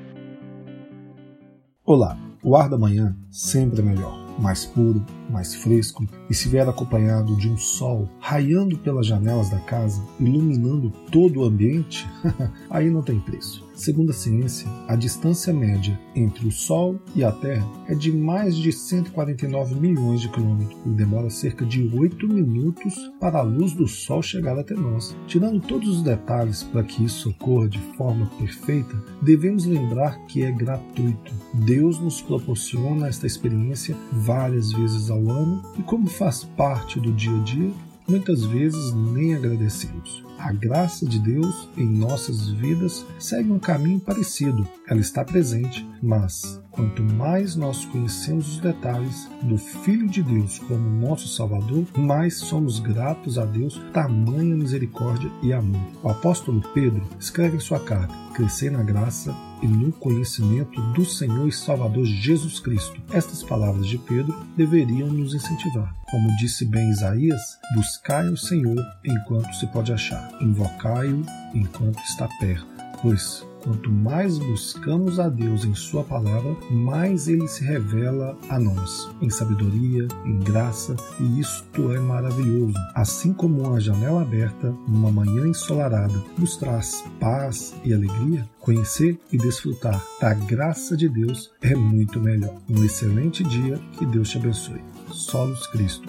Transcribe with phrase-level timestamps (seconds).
[1.86, 6.68] Olá, o ar da manhã sempre é melhor, mais puro, mais fresco e se vier
[6.68, 12.08] acompanhado de um sol raiando pelas janelas da casa, iluminando todo o ambiente,
[12.70, 13.66] aí não tem preço.
[13.76, 18.56] Segundo a ciência, a distância média entre o Sol e a Terra é de mais
[18.56, 23.86] de 149 milhões de quilômetros e demora cerca de 8 minutos para a luz do
[23.86, 25.16] Sol chegar até nós.
[25.28, 30.52] Tirando todos os detalhes para que isso ocorra de forma perfeita, devemos lembrar que é
[30.52, 31.34] gratuito.
[31.54, 33.96] Deus nos proporciona esta experiência
[34.26, 37.72] várias vezes ao ano e, como faz parte do dia a dia,
[38.08, 40.24] muitas vezes nem agradecemos.
[40.38, 44.68] A graça de Deus em nossas vidas segue um caminho parecido.
[44.88, 50.90] Ela está presente, mas quanto mais nós conhecemos os detalhes do Filho de Deus como
[50.90, 55.82] nosso Salvador, mais somos gratos a Deus tamanha misericórdia e amor.
[56.04, 61.48] O apóstolo Pedro escreve em sua carta: Crescer na graça e no conhecimento do Senhor
[61.48, 63.02] e Salvador Jesus Cristo.
[63.12, 65.94] Estas palavras de Pedro deveriam nos incentivar.
[66.10, 67.42] Como disse bem Isaías,
[67.74, 72.68] buscai o Senhor enquanto se pode achar invocai-o enquanto está perto,
[73.02, 79.10] pois quanto mais buscamos a Deus em Sua palavra, mais Ele se revela a nós,
[79.22, 82.78] em sabedoria, em graça, e isto é maravilhoso.
[82.94, 89.38] Assim como uma janela aberta, numa manhã ensolarada, nos traz paz e alegria, conhecer e
[89.38, 92.56] desfrutar da graça de Deus é muito melhor.
[92.70, 94.84] Um excelente dia, que Deus te abençoe.
[95.12, 96.08] Solos Cristo,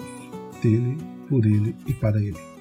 [0.61, 0.97] dele,
[1.27, 2.56] por ele e para ele.